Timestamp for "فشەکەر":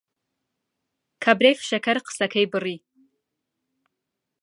1.59-1.97